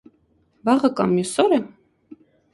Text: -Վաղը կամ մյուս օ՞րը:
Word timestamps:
-Վաղը 0.69 0.91
կամ 1.01 1.13
մյուս 1.19 1.35
օ՞րը: 1.45 1.61